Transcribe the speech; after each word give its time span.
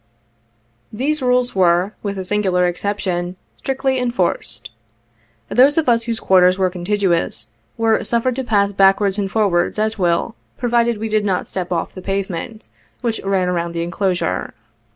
34 0.91 0.97
These 0.97 1.21
rules 1.21 1.53
were, 1.55 1.93
with 2.01 2.17
a 2.17 2.23
single 2.25 2.55
exception, 2.57 3.35
strictly 3.57 3.99
en 3.99 4.09
forced. 4.09 4.71
Those 5.47 5.77
of 5.77 5.87
us 5.87 6.05
whose 6.05 6.19
quarters 6.19 6.57
were 6.57 6.71
contiguous, 6.71 7.51
were 7.77 8.03
suffered 8.03 8.35
to 8.37 8.43
pass 8.43 8.71
backwards 8.71 9.19
and 9.19 9.29
forwards, 9.29 9.77
at 9.77 9.99
will, 9.99 10.33
provided 10.57 10.97
we 10.97 11.07
did 11.07 11.23
not 11.23 11.47
step 11.47 11.71
off 11.71 11.93
the 11.93 12.01
pavement, 12.01 12.69
which 13.01 13.21
ran 13.23 13.47
around 13.47 13.73
the 13.73 13.83
enclosure. 13.83 14.55